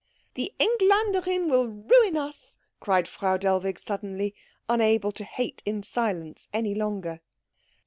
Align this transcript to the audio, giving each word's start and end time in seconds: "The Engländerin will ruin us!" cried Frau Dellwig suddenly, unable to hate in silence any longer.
"The 0.33 0.51
Engländerin 0.59 1.47
will 1.47 1.67
ruin 1.67 2.17
us!" 2.17 2.57
cried 2.79 3.07
Frau 3.07 3.37
Dellwig 3.37 3.77
suddenly, 3.77 4.33
unable 4.67 5.11
to 5.11 5.23
hate 5.23 5.61
in 5.63 5.83
silence 5.83 6.49
any 6.51 6.73
longer. 6.73 7.21